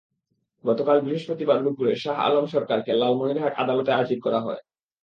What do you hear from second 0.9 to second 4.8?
বৃহস্পতিবার দুপুরে শাহ আলম সরকারকে লালমনিরহাট আদালতে হাজির করা হয়।